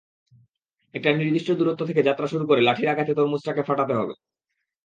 একটা 0.95 1.09
নির্দিষ্ট 1.13 1.49
দূরত্ব 1.59 1.81
থেকে 1.89 2.01
যাত্রা 2.03 2.27
শুরু 2.27 2.43
করে 2.47 2.61
লাঠির 2.61 2.91
আঘাতে 2.93 3.13
তরমুজটাকে 3.15 3.61
ফাটাতে 3.67 3.93
হবে। 3.95 4.13